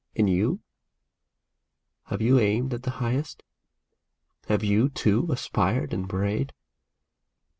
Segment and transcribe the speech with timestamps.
[0.15, 0.61] And you?
[2.05, 3.43] Have you aimed at the highest?
[4.47, 6.53] Have you, too, aspired and prayed